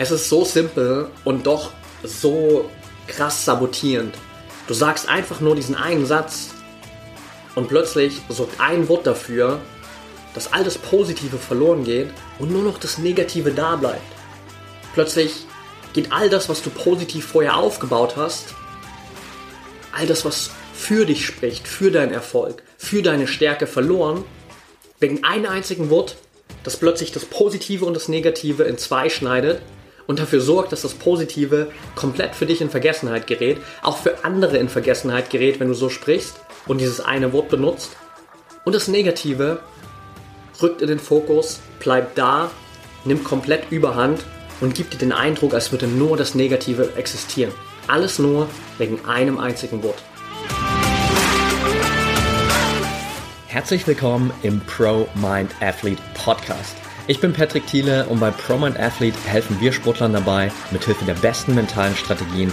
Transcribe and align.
Es 0.00 0.10
ist 0.10 0.30
so 0.30 0.46
simpel 0.46 1.10
und 1.26 1.46
doch 1.46 1.72
so 2.02 2.70
krass 3.06 3.44
sabotierend. 3.44 4.14
Du 4.66 4.72
sagst 4.72 5.06
einfach 5.06 5.42
nur 5.42 5.54
diesen 5.54 5.74
einen 5.74 6.06
Satz 6.06 6.54
und 7.54 7.68
plötzlich 7.68 8.22
sorgt 8.30 8.58
ein 8.60 8.88
Wort 8.88 9.06
dafür, 9.06 9.60
dass 10.32 10.54
all 10.54 10.64
das 10.64 10.78
Positive 10.78 11.36
verloren 11.36 11.84
geht 11.84 12.08
und 12.38 12.50
nur 12.50 12.62
noch 12.62 12.78
das 12.78 12.96
Negative 12.96 13.50
da 13.50 13.76
bleibt. 13.76 14.00
Plötzlich 14.94 15.44
geht 15.92 16.10
all 16.12 16.30
das, 16.30 16.48
was 16.48 16.62
du 16.62 16.70
positiv 16.70 17.26
vorher 17.26 17.58
aufgebaut 17.58 18.14
hast, 18.16 18.54
all 19.92 20.06
das, 20.06 20.24
was 20.24 20.50
für 20.72 21.04
dich 21.04 21.26
spricht, 21.26 21.68
für 21.68 21.90
deinen 21.90 22.14
Erfolg, 22.14 22.62
für 22.78 23.02
deine 23.02 23.26
Stärke 23.26 23.66
verloren, 23.66 24.24
wegen 24.98 25.24
einem 25.24 25.50
einzigen 25.50 25.90
Wort, 25.90 26.16
das 26.64 26.78
plötzlich 26.78 27.12
das 27.12 27.26
Positive 27.26 27.84
und 27.84 27.92
das 27.92 28.08
Negative 28.08 28.62
in 28.62 28.78
zwei 28.78 29.10
schneidet 29.10 29.60
und 30.10 30.18
dafür 30.18 30.40
sorgt, 30.40 30.72
dass 30.72 30.82
das 30.82 30.94
Positive 30.94 31.70
komplett 31.94 32.34
für 32.34 32.44
dich 32.44 32.60
in 32.60 32.68
Vergessenheit 32.68 33.28
gerät, 33.28 33.58
auch 33.80 33.96
für 33.96 34.24
andere 34.24 34.58
in 34.58 34.68
Vergessenheit 34.68 35.30
gerät, 35.30 35.60
wenn 35.60 35.68
du 35.68 35.74
so 35.74 35.88
sprichst 35.88 36.40
und 36.66 36.80
dieses 36.80 36.98
eine 36.98 37.32
Wort 37.32 37.48
benutzt. 37.48 37.92
Und 38.64 38.74
das 38.74 38.88
Negative 38.88 39.60
rückt 40.60 40.82
in 40.82 40.88
den 40.88 40.98
Fokus, 40.98 41.60
bleibt 41.78 42.18
da, 42.18 42.50
nimmt 43.04 43.22
komplett 43.22 43.70
Überhand 43.70 44.24
und 44.60 44.74
gibt 44.74 44.94
dir 44.94 44.98
den 44.98 45.12
Eindruck, 45.12 45.54
als 45.54 45.70
würde 45.70 45.86
nur 45.86 46.16
das 46.16 46.34
Negative 46.34 46.96
existieren. 46.96 47.52
Alles 47.86 48.18
nur 48.18 48.48
wegen 48.78 49.04
einem 49.04 49.38
einzigen 49.38 49.80
Wort. 49.84 50.02
Herzlich 53.46 53.86
willkommen 53.86 54.32
im 54.42 54.60
Pro 54.62 55.06
Mind 55.14 55.54
Athlete 55.60 56.02
Podcast. 56.14 56.79
Ich 57.10 57.18
bin 57.18 57.32
Patrick 57.32 57.66
Thiele 57.66 58.06
und 58.06 58.20
bei 58.20 58.30
Pro 58.30 58.56
Mind 58.56 58.78
Athlete 58.78 59.18
helfen 59.26 59.60
wir 59.60 59.72
Sportlern 59.72 60.12
dabei, 60.12 60.52
mithilfe 60.70 61.04
der 61.04 61.14
besten 61.14 61.56
mentalen 61.56 61.96
Strategien 61.96 62.52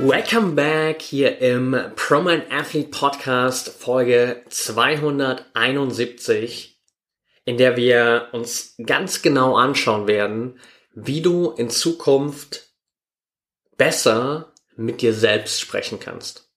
Welcome 0.00 0.54
back 0.54 1.02
hier 1.02 1.38
im 1.38 1.76
ProMind 1.94 2.50
Athlete 2.50 2.90
Podcast 2.90 3.68
Folge 3.68 4.42
271, 4.48 6.80
in 7.44 7.58
der 7.58 7.76
wir 7.76 8.30
uns 8.32 8.74
ganz 8.84 9.22
genau 9.22 9.56
anschauen 9.56 10.08
werden, 10.08 10.58
wie 10.94 11.20
du 11.20 11.50
in 11.50 11.70
Zukunft 11.70 12.70
besser 13.76 14.52
mit 14.76 15.02
dir 15.02 15.14
selbst 15.14 15.60
sprechen 15.60 16.00
kannst. 16.00 16.50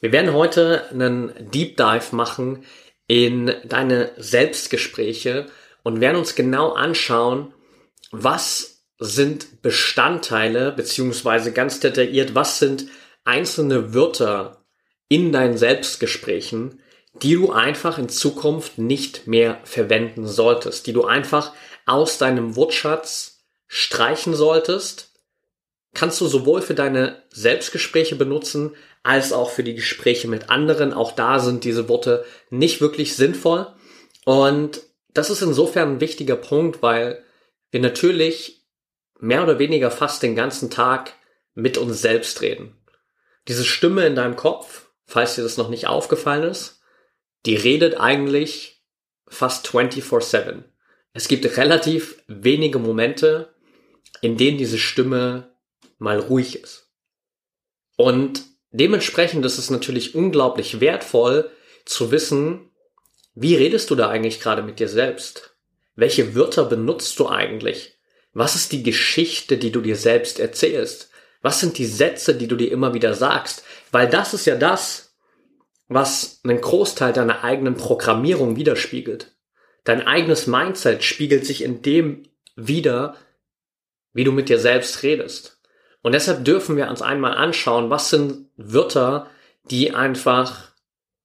Wir 0.00 0.10
werden 0.12 0.32
heute 0.32 0.88
einen 0.90 1.32
Deep 1.50 1.76
Dive 1.76 2.16
machen 2.16 2.64
in 3.06 3.54
deine 3.64 4.12
Selbstgespräche 4.16 5.46
und 5.82 6.00
werden 6.00 6.16
uns 6.16 6.34
genau 6.34 6.72
anschauen, 6.72 7.52
was 8.10 8.73
sind 8.98 9.62
Bestandteile, 9.62 10.72
beziehungsweise 10.72 11.52
ganz 11.52 11.80
detailliert, 11.80 12.34
was 12.34 12.58
sind 12.58 12.86
einzelne 13.24 13.94
Wörter 13.94 14.64
in 15.08 15.32
deinen 15.32 15.56
Selbstgesprächen, 15.56 16.80
die 17.22 17.34
du 17.34 17.52
einfach 17.52 17.98
in 17.98 18.08
Zukunft 18.08 18.78
nicht 18.78 19.26
mehr 19.26 19.60
verwenden 19.64 20.26
solltest, 20.26 20.86
die 20.86 20.92
du 20.92 21.04
einfach 21.04 21.52
aus 21.86 22.18
deinem 22.18 22.56
Wortschatz 22.56 23.44
streichen 23.66 24.34
solltest, 24.34 25.12
kannst 25.94 26.20
du 26.20 26.26
sowohl 26.26 26.60
für 26.60 26.74
deine 26.74 27.22
Selbstgespräche 27.30 28.16
benutzen, 28.16 28.74
als 29.02 29.32
auch 29.32 29.50
für 29.50 29.62
die 29.62 29.74
Gespräche 29.74 30.28
mit 30.28 30.50
anderen. 30.50 30.92
Auch 30.92 31.12
da 31.12 31.38
sind 31.38 31.64
diese 31.64 31.88
Worte 31.88 32.24
nicht 32.50 32.80
wirklich 32.80 33.14
sinnvoll. 33.14 33.68
Und 34.24 34.80
das 35.12 35.30
ist 35.30 35.42
insofern 35.42 35.94
ein 35.94 36.00
wichtiger 36.00 36.36
Punkt, 36.36 36.82
weil 36.82 37.22
wir 37.70 37.80
natürlich 37.80 38.63
mehr 39.24 39.42
oder 39.42 39.58
weniger 39.58 39.90
fast 39.90 40.22
den 40.22 40.36
ganzen 40.36 40.70
Tag 40.70 41.14
mit 41.54 41.78
uns 41.78 42.02
selbst 42.02 42.42
reden. 42.42 42.76
Diese 43.48 43.64
Stimme 43.64 44.06
in 44.06 44.14
deinem 44.14 44.36
Kopf, 44.36 44.88
falls 45.06 45.34
dir 45.34 45.42
das 45.42 45.56
noch 45.56 45.70
nicht 45.70 45.86
aufgefallen 45.86 46.42
ist, 46.50 46.82
die 47.46 47.56
redet 47.56 47.98
eigentlich 47.98 48.82
fast 49.26 49.66
24/7. 49.66 50.64
Es 51.14 51.28
gibt 51.28 51.56
relativ 51.56 52.22
wenige 52.26 52.78
Momente, 52.78 53.54
in 54.20 54.36
denen 54.36 54.58
diese 54.58 54.78
Stimme 54.78 55.54
mal 55.98 56.18
ruhig 56.18 56.62
ist. 56.62 56.90
Und 57.96 58.42
dementsprechend 58.72 59.44
ist 59.46 59.58
es 59.58 59.70
natürlich 59.70 60.14
unglaublich 60.14 60.80
wertvoll 60.80 61.50
zu 61.86 62.10
wissen, 62.10 62.70
wie 63.34 63.54
redest 63.56 63.90
du 63.90 63.94
da 63.94 64.08
eigentlich 64.08 64.40
gerade 64.40 64.62
mit 64.62 64.80
dir 64.80 64.88
selbst? 64.88 65.56
Welche 65.94 66.34
Wörter 66.34 66.64
benutzt 66.64 67.18
du 67.18 67.28
eigentlich? 67.28 67.93
Was 68.34 68.56
ist 68.56 68.72
die 68.72 68.82
Geschichte, 68.82 69.56
die 69.56 69.70
du 69.72 69.80
dir 69.80 69.96
selbst 69.96 70.40
erzählst? 70.40 71.10
Was 71.40 71.60
sind 71.60 71.78
die 71.78 71.86
Sätze, 71.86 72.34
die 72.34 72.48
du 72.48 72.56
dir 72.56 72.70
immer 72.70 72.94
wieder 72.94 73.14
sagst? 73.14 73.64
Weil 73.92 74.08
das 74.08 74.34
ist 74.34 74.44
ja 74.44 74.56
das, 74.56 75.14
was 75.88 76.40
einen 76.42 76.60
Großteil 76.60 77.12
deiner 77.12 77.44
eigenen 77.44 77.76
Programmierung 77.76 78.56
widerspiegelt. 78.56 79.36
Dein 79.84 80.06
eigenes 80.06 80.46
Mindset 80.46 81.04
spiegelt 81.04 81.46
sich 81.46 81.62
in 81.62 81.82
dem 81.82 82.24
wider, 82.56 83.16
wie 84.12 84.24
du 84.24 84.32
mit 84.32 84.48
dir 84.48 84.58
selbst 84.58 85.02
redest. 85.02 85.60
Und 86.02 86.12
deshalb 86.12 86.44
dürfen 86.44 86.76
wir 86.76 86.88
uns 86.88 87.02
einmal 87.02 87.34
anschauen, 87.34 87.90
was 87.90 88.10
sind 88.10 88.48
Wörter, 88.56 89.30
die 89.70 89.94
einfach 89.94 90.72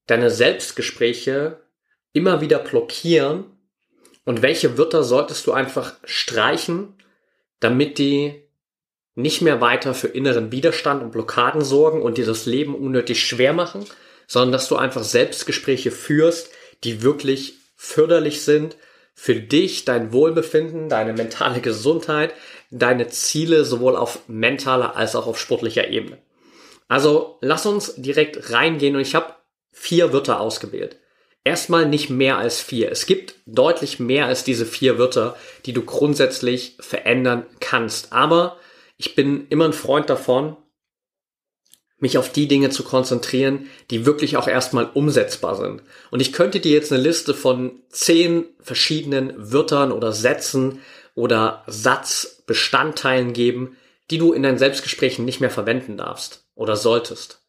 deine 0.08 0.30
Selbstgespräche 0.30 1.62
immer 2.14 2.42
wieder 2.42 2.60
blockieren 2.60 3.46
und 4.30 4.44
welche 4.44 4.78
Wörter 4.78 5.04
solltest 5.04 5.48
du 5.48 5.54
einfach 5.54 5.94
streichen, 6.04 6.94
damit 7.60 7.98
die 7.98 8.44
nicht 9.16 9.42
mehr 9.42 9.60
weiter 9.60 9.96
für 9.96 10.10
inneren 10.10 10.52
Widerstand 10.52 11.02
und 11.02 11.12
Blockaden 11.12 11.64
sorgen 11.64 12.04
und 12.04 12.20
dir 12.20 12.28
das 12.28 12.46
Leben 12.46 12.76
unnötig 12.76 13.26
schwer 13.26 13.54
machen, 13.54 13.86
sondern 14.28 14.52
dass 14.52 14.68
du 14.68 14.76
einfach 14.76 15.02
Selbstgespräche 15.02 15.90
führst, 15.90 16.52
die 16.84 17.02
wirklich 17.02 17.56
förderlich 17.76 18.44
sind 18.44 18.78
für 19.16 19.34
dich, 19.34 19.86
dein 19.86 20.14
Wohlbefinden, 20.14 20.90
deine 20.90 21.14
mentale 21.14 21.60
Gesundheit, 21.60 22.36
deine 22.70 23.08
Ziele 23.08 23.66
sowohl 23.66 23.96
auf 23.96 24.20
mentaler 24.28 24.96
als 24.96 25.16
auch 25.16 25.26
auf 25.26 25.40
sportlicher 25.40 25.88
Ebene. 25.88 26.20
Also 26.88 27.40
lass 27.42 27.66
uns 27.66 27.96
direkt 27.96 28.52
reingehen 28.52 28.96
und 28.96 29.02
ich 29.02 29.16
habe 29.16 29.34
vier 29.72 30.14
Wörter 30.14 30.40
ausgewählt 30.40 30.98
erstmal 31.44 31.88
nicht 31.88 32.10
mehr 32.10 32.38
als 32.38 32.62
vier. 32.62 32.92
Es 32.92 33.06
gibt 33.06 33.36
deutlich 33.46 34.00
mehr 34.00 34.26
als 34.26 34.44
diese 34.44 34.66
vier 34.66 34.98
Wörter, 34.98 35.36
die 35.66 35.74
du 35.74 35.84
grundsätzlich 35.84 36.76
verändern 36.80 37.46
kannst. 37.60 38.14
Aber 38.14 38.58
ich 38.98 39.16
bin 39.16 39.48
immer 39.50 39.66
ein 39.66 39.74
Freund 39.74 40.10
davon, 40.10 40.58
mich 42.00 42.18
auf 42.18 42.32
die 42.32 42.48
Dinge 42.48 42.70
zu 42.70 42.84
konzentrieren, 42.84 43.70
die 43.92 44.06
wirklich 44.06 44.38
auch 44.38 44.48
erstmal 44.48 44.90
umsetzbar 44.94 45.56
sind. 45.56 45.84
Und 46.12 46.22
ich 46.22 46.32
könnte 46.32 46.60
dir 46.60 46.72
jetzt 46.72 46.92
eine 46.92 47.02
Liste 47.02 47.34
von 47.34 47.82
zehn 47.90 48.46
verschiedenen 48.62 49.34
Wörtern 49.52 49.92
oder 49.92 50.14
Sätzen 50.14 50.82
oder 51.16 51.64
Satzbestandteilen 51.68 53.34
geben, 53.34 53.78
die 54.12 54.18
du 54.18 54.34
in 54.34 54.44
deinen 54.44 54.58
Selbstgesprächen 54.58 55.26
nicht 55.26 55.42
mehr 55.42 55.50
verwenden 55.50 55.98
darfst 55.98 56.46
oder 56.56 56.76
solltest. 56.76 57.44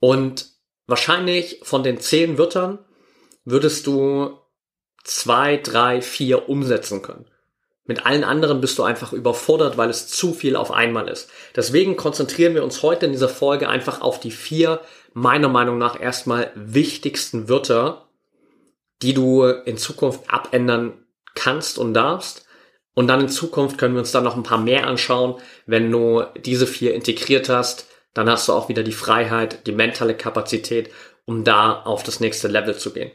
Und 0.00 0.46
wahrscheinlich 0.86 1.60
von 1.62 1.82
den 1.82 2.00
zehn 2.00 2.38
Wörtern 2.38 2.78
würdest 3.44 3.86
du 3.86 4.38
zwei, 5.04 5.56
drei, 5.56 6.00
vier 6.00 6.48
umsetzen 6.48 7.02
können. 7.02 7.26
Mit 7.84 8.06
allen 8.06 8.22
anderen 8.22 8.60
bist 8.60 8.78
du 8.78 8.84
einfach 8.84 9.12
überfordert, 9.12 9.76
weil 9.76 9.90
es 9.90 10.06
zu 10.06 10.32
viel 10.32 10.54
auf 10.54 10.70
einmal 10.70 11.08
ist. 11.08 11.28
Deswegen 11.56 11.96
konzentrieren 11.96 12.54
wir 12.54 12.62
uns 12.62 12.82
heute 12.82 13.06
in 13.06 13.12
dieser 13.12 13.28
Folge 13.28 13.68
einfach 13.68 14.00
auf 14.00 14.20
die 14.20 14.30
vier, 14.30 14.80
meiner 15.14 15.48
Meinung 15.48 15.78
nach 15.78 16.00
erstmal 16.00 16.52
wichtigsten 16.54 17.48
Wörter, 17.48 18.08
die 19.02 19.14
du 19.14 19.44
in 19.44 19.76
Zukunft 19.76 20.32
abändern 20.32 21.04
kannst 21.34 21.76
und 21.76 21.92
darfst. 21.92 22.46
Und 22.94 23.08
dann 23.08 23.20
in 23.20 23.28
Zukunft 23.28 23.78
können 23.78 23.94
wir 23.94 24.00
uns 24.00 24.12
dann 24.12 24.24
noch 24.24 24.36
ein 24.36 24.44
paar 24.44 24.58
mehr 24.58 24.86
anschauen. 24.86 25.40
Wenn 25.66 25.90
du 25.90 26.22
diese 26.44 26.68
vier 26.68 26.94
integriert 26.94 27.48
hast, 27.48 27.86
dann 28.14 28.30
hast 28.30 28.46
du 28.48 28.52
auch 28.52 28.68
wieder 28.68 28.84
die 28.84 28.92
Freiheit, 28.92 29.66
die 29.66 29.72
mentale 29.72 30.14
Kapazität, 30.14 30.90
um 31.24 31.42
da 31.42 31.82
auf 31.82 32.02
das 32.04 32.20
nächste 32.20 32.48
Level 32.48 32.76
zu 32.76 32.92
gehen. 32.92 33.10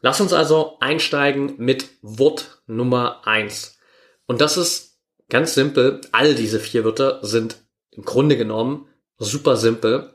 Lass 0.00 0.20
uns 0.20 0.32
also 0.32 0.78
einsteigen 0.80 1.54
mit 1.58 1.88
Wort 2.02 2.62
Nummer 2.66 3.26
eins. 3.26 3.78
Und 4.26 4.40
das 4.40 4.56
ist 4.56 4.88
Ganz 5.28 5.52
simpel, 5.54 6.00
all 6.12 6.34
diese 6.34 6.58
vier 6.58 6.84
Wörter 6.84 7.18
sind 7.22 7.62
im 7.90 8.04
Grunde 8.04 8.36
genommen 8.36 8.88
super 9.18 9.56
simpel. 9.56 10.14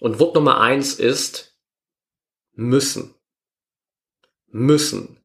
Und 0.00 0.18
Wort 0.18 0.34
Nummer 0.34 0.60
eins 0.60 0.94
ist 0.94 1.58
müssen. 2.52 3.14
Müssen. 4.46 5.20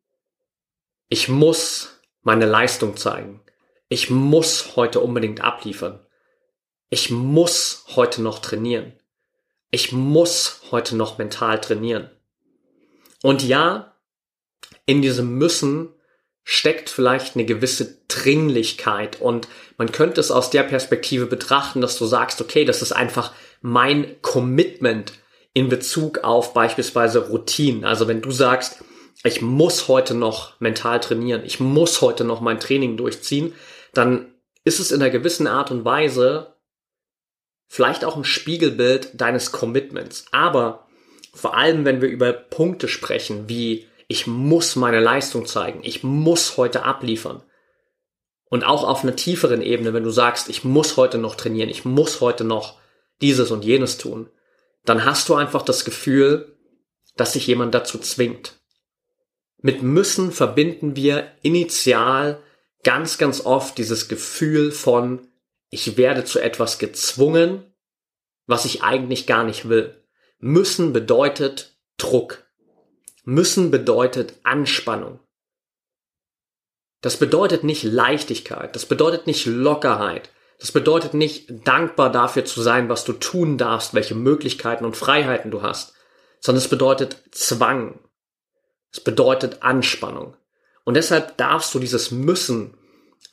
Ich 1.07 1.29
muss 1.29 2.00
meine 2.21 2.45
Leistung 2.45 2.97
zeigen. 2.97 3.41
Ich 3.88 4.09
muss 4.09 4.75
heute 4.75 5.00
unbedingt 5.00 5.41
abliefern. 5.41 6.05
Ich 6.89 7.09
muss 7.09 7.85
heute 7.95 8.21
noch 8.21 8.39
trainieren. 8.39 8.94
Ich 9.71 9.91
muss 9.91 10.62
heute 10.71 10.95
noch 10.95 11.17
mental 11.17 11.62
trainieren. 11.62 12.09
Und 13.21 13.44
ja, 13.44 13.88
in 14.89 15.03
diesem 15.03 15.38
Müssen 15.38 15.89
steckt 16.44 16.89
vielleicht 16.89 17.36
eine 17.36 17.45
gewisse 17.45 18.00
Dringlichkeit 18.07 19.21
und 19.21 19.47
man 19.77 19.91
könnte 19.91 20.19
es 20.19 20.31
aus 20.31 20.50
der 20.50 20.63
Perspektive 20.63 21.27
betrachten, 21.27 21.80
dass 21.80 21.95
du 22.00 22.07
sagst, 22.07 22.41
okay, 22.41 22.65
das 22.65 22.81
ist 22.81 22.91
einfach 22.91 23.31
mein 23.62 24.19
Commitment 24.24 25.13
in 25.53 25.69
Bezug 25.69 26.24
auf 26.24 26.56
beispielsweise 26.56 27.30
Routinen. 27.30 27.86
Also 27.86 28.07
wenn 28.07 28.24
du 28.24 28.31
sagst, 28.31 28.83
ich 29.24 29.44
muss 29.44 29.89
heute 29.89 30.15
noch 30.15 30.59
mental 30.59 31.00
trainieren, 31.00 31.44
ich 31.45 31.59
muss 31.59 32.01
heute 32.01 32.24
noch 32.24 32.41
mein 32.41 32.59
Training 32.59 32.97
durchziehen, 32.97 33.53
dann 33.94 34.33
ist 34.63 34.80
es 34.80 34.91
in 34.91 35.03
einer 35.03 35.12
gewissen 35.12 35.45
Art 35.45 35.69
und 35.69 35.86
Weise 35.86 36.56
vielleicht 37.68 38.03
auch 38.03 38.15
ein 38.15 38.24
Spiegelbild 38.24 39.12
deines 39.13 39.51
Commitments. 39.51 40.25
Aber 40.31 40.88
vor 41.31 41.56
allem, 41.56 41.86
wenn 41.86 42.01
wir 42.01 42.09
über 42.09 42.33
Punkte 42.33 42.88
sprechen, 42.88 43.47
wie 43.47 43.86
ich 44.11 44.25
muss 44.25 44.75
meine 44.75 45.00
Leistung 45.00 45.45
zeigen, 45.45 45.81
ich 45.83 46.03
muss 46.03 46.57
heute 46.57 46.83
abliefern. 46.83 47.44
Und 48.45 48.63
auch 48.63 48.83
auf 48.83 49.03
einer 49.03 49.15
tieferen 49.15 49.61
Ebene, 49.61 49.94
wenn 49.94 50.03
du 50.03 50.09
sagst, 50.09 50.50
ich 50.50 50.63
muss 50.63 50.97
heute 50.97 51.19
noch 51.19 51.35
trainieren, 51.35 51.69
ich 51.69 51.85
muss 51.85 52.19
heute 52.19 52.44
noch 52.44 52.79
dieses 53.21 53.51
und 53.51 53.63
jenes 53.63 54.00
tun, 54.00 54.27
dann 54.83 55.06
hast 55.06 55.29
du 55.29 55.35
einfach 55.35 55.61
das 55.61 55.85
Gefühl, 55.85 56.57
dass 57.15 57.33
sich 57.33 57.45
jemand 57.45 57.75
dazu 57.75 58.00
zwingt. 58.00 58.59
Mit 59.61 59.83
müssen 59.83 60.31
verbinden 60.31 60.95
wir 60.95 61.31
initial 61.44 62.41
ganz, 62.83 63.19
ganz 63.19 63.45
oft 63.45 63.77
dieses 63.77 64.07
Gefühl 64.07 64.71
von, 64.71 65.27
ich 65.69 65.97
werde 65.97 66.25
zu 66.25 66.39
etwas 66.39 66.79
gezwungen, 66.79 67.63
was 68.47 68.65
ich 68.65 68.81
eigentlich 68.81 69.27
gar 69.27 69.44
nicht 69.44 69.69
will. 69.69 70.03
Müssen 70.39 70.94
bedeutet 70.94 71.77
Druck. 71.97 72.49
Müssen 73.24 73.71
bedeutet 73.71 74.33
Anspannung. 74.44 75.19
Das 77.01 77.18
bedeutet 77.18 77.63
nicht 77.63 77.83
Leichtigkeit, 77.83 78.75
das 78.75 78.86
bedeutet 78.86 79.25
nicht 79.25 79.45
Lockerheit, 79.45 80.30
das 80.60 80.74
bedeutet 80.74 81.13
nicht 81.13 81.48
dankbar 81.66 82.12
dafür 82.12 82.44
zu 82.44 82.62
sein, 82.62 82.89
was 82.89 83.06
du 83.06 83.13
tun 83.13 83.57
darfst, 83.57 83.94
welche 83.94 84.16
Möglichkeiten 84.16 84.83
und 84.83 84.98
Freiheiten 84.98 85.51
du 85.51 85.62
hast, 85.62 85.94
sondern 86.42 86.62
es 86.62 86.69
bedeutet 86.69 87.18
Zwang. 87.31 88.00
Es 88.92 89.00
bedeutet 89.00 89.63
Anspannung. 89.63 90.36
Und 90.83 90.95
deshalb 90.95 91.38
darfst 91.38 91.74
du 91.74 91.80
dieses 91.80 92.12
Müssen 92.12 92.77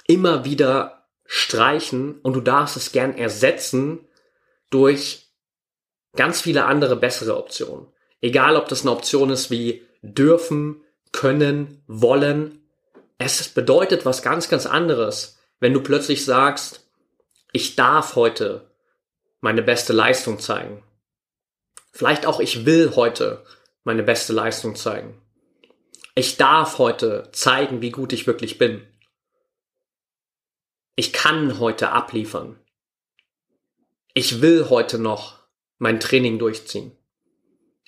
immer 0.06 0.44
wieder 0.44 1.08
streichen 1.24 2.20
und 2.20 2.34
du 2.34 2.40
darfst 2.40 2.76
es 2.76 2.92
gern 2.92 3.16
ersetzen 3.16 4.06
durch 4.70 5.32
ganz 6.14 6.40
viele 6.40 6.66
andere 6.66 6.96
bessere 6.96 7.36
Optionen. 7.36 7.88
Egal, 8.26 8.56
ob 8.56 8.66
das 8.66 8.80
eine 8.80 8.90
Option 8.90 9.30
ist 9.30 9.52
wie 9.52 9.86
dürfen, 10.02 10.82
können, 11.12 11.84
wollen. 11.86 12.60
Es 13.18 13.48
bedeutet 13.48 14.04
was 14.04 14.20
ganz, 14.20 14.48
ganz 14.48 14.66
anderes, 14.66 15.38
wenn 15.60 15.72
du 15.72 15.80
plötzlich 15.80 16.24
sagst, 16.24 16.88
ich 17.52 17.76
darf 17.76 18.16
heute 18.16 18.68
meine 19.40 19.62
beste 19.62 19.92
Leistung 19.92 20.40
zeigen. 20.40 20.82
Vielleicht 21.92 22.26
auch 22.26 22.40
ich 22.40 22.66
will 22.66 22.96
heute 22.96 23.44
meine 23.84 24.02
beste 24.02 24.32
Leistung 24.32 24.74
zeigen. 24.74 25.22
Ich 26.16 26.36
darf 26.36 26.78
heute 26.78 27.28
zeigen, 27.30 27.80
wie 27.80 27.92
gut 27.92 28.12
ich 28.12 28.26
wirklich 28.26 28.58
bin. 28.58 28.84
Ich 30.96 31.12
kann 31.12 31.60
heute 31.60 31.92
abliefern. 31.92 32.58
Ich 34.14 34.40
will 34.40 34.68
heute 34.68 34.98
noch 34.98 35.44
mein 35.78 36.00
Training 36.00 36.40
durchziehen. 36.40 36.90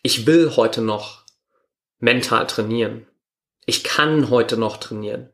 Ich 0.02 0.26
will 0.26 0.56
heute 0.56 0.80
noch 0.80 1.24
mental 1.98 2.46
trainieren. 2.46 3.06
Ich 3.66 3.82
kann 3.84 4.30
heute 4.30 4.56
noch 4.56 4.76
trainieren. 4.76 5.30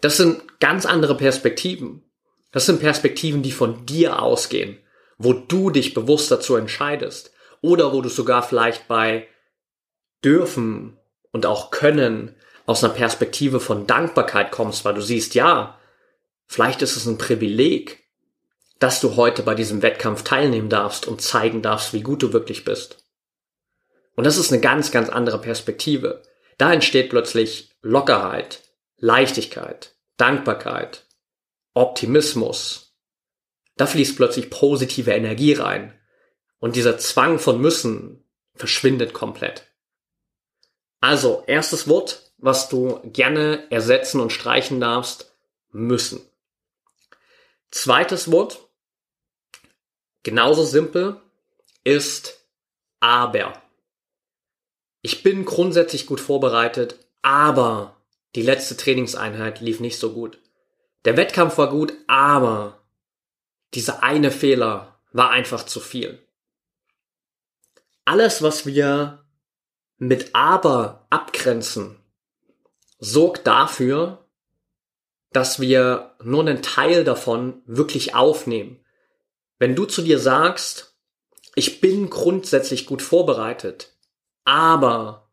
Das 0.00 0.16
sind 0.16 0.58
ganz 0.60 0.84
andere 0.84 1.16
Perspektiven. 1.16 2.02
Das 2.50 2.66
sind 2.66 2.80
Perspektiven, 2.80 3.42
die 3.42 3.52
von 3.52 3.86
dir 3.86 4.20
ausgehen, 4.20 4.78
wo 5.16 5.32
du 5.32 5.70
dich 5.70 5.94
bewusst 5.94 6.30
dazu 6.30 6.56
entscheidest 6.56 7.32
oder 7.60 7.92
wo 7.92 8.02
du 8.02 8.08
sogar 8.08 8.42
vielleicht 8.42 8.88
bei 8.88 9.28
dürfen 10.24 10.98
und 11.30 11.46
auch 11.46 11.70
können 11.70 12.34
aus 12.66 12.82
einer 12.82 12.92
Perspektive 12.92 13.60
von 13.60 13.86
Dankbarkeit 13.86 14.50
kommst, 14.50 14.84
weil 14.84 14.94
du 14.94 15.00
siehst, 15.00 15.34
ja, 15.34 15.78
vielleicht 16.46 16.82
ist 16.82 16.96
es 16.96 17.06
ein 17.06 17.18
Privileg, 17.18 18.04
dass 18.78 19.00
du 19.00 19.16
heute 19.16 19.42
bei 19.42 19.54
diesem 19.54 19.82
Wettkampf 19.82 20.24
teilnehmen 20.24 20.68
darfst 20.68 21.06
und 21.06 21.22
zeigen 21.22 21.62
darfst, 21.62 21.92
wie 21.92 22.02
gut 22.02 22.22
du 22.22 22.32
wirklich 22.32 22.64
bist. 22.64 23.01
Und 24.14 24.24
das 24.24 24.36
ist 24.36 24.52
eine 24.52 24.60
ganz, 24.60 24.90
ganz 24.90 25.08
andere 25.08 25.40
Perspektive. 25.40 26.22
Da 26.58 26.72
entsteht 26.72 27.10
plötzlich 27.10 27.70
Lockerheit, 27.82 28.62
Leichtigkeit, 28.96 29.94
Dankbarkeit, 30.16 31.06
Optimismus. 31.74 32.94
Da 33.76 33.86
fließt 33.86 34.16
plötzlich 34.16 34.50
positive 34.50 35.12
Energie 35.12 35.54
rein. 35.54 35.98
Und 36.58 36.76
dieser 36.76 36.98
Zwang 36.98 37.38
von 37.38 37.60
müssen 37.60 38.24
verschwindet 38.54 39.14
komplett. 39.14 39.66
Also, 41.00 41.42
erstes 41.46 41.88
Wort, 41.88 42.32
was 42.38 42.68
du 42.68 43.00
gerne 43.04 43.66
ersetzen 43.70 44.20
und 44.20 44.30
streichen 44.30 44.80
darfst, 44.80 45.34
müssen. 45.70 46.20
Zweites 47.70 48.30
Wort, 48.30 48.68
genauso 50.22 50.62
simpel, 50.62 51.20
ist 51.82 52.46
aber. 53.00 53.61
Ich 55.02 55.24
bin 55.24 55.44
grundsätzlich 55.44 56.06
gut 56.06 56.20
vorbereitet, 56.20 56.96
aber 57.22 57.96
die 58.36 58.42
letzte 58.42 58.76
Trainingseinheit 58.76 59.60
lief 59.60 59.80
nicht 59.80 59.98
so 59.98 60.12
gut. 60.12 60.38
Der 61.04 61.16
Wettkampf 61.16 61.58
war 61.58 61.70
gut, 61.70 61.92
aber 62.06 62.80
dieser 63.74 64.04
eine 64.04 64.30
Fehler 64.30 65.00
war 65.12 65.30
einfach 65.30 65.66
zu 65.66 65.80
viel. 65.80 66.24
Alles, 68.04 68.42
was 68.42 68.64
wir 68.64 69.24
mit 69.98 70.34
aber 70.34 71.06
abgrenzen, 71.10 71.96
sorgt 72.98 73.46
dafür, 73.46 74.24
dass 75.32 75.60
wir 75.60 76.14
nur 76.22 76.40
einen 76.40 76.62
Teil 76.62 77.04
davon 77.04 77.62
wirklich 77.66 78.14
aufnehmen. 78.14 78.84
Wenn 79.58 79.74
du 79.74 79.84
zu 79.84 80.02
dir 80.02 80.18
sagst, 80.18 80.94
ich 81.54 81.80
bin 81.80 82.10
grundsätzlich 82.10 82.86
gut 82.86 83.02
vorbereitet, 83.02 83.91
aber 84.44 85.30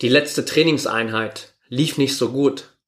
die 0.00 0.08
letzte 0.08 0.44
Trainingseinheit 0.44 1.54
lief 1.68 1.98
nicht 1.98 2.16
so 2.16 2.30
gut, 2.30 2.78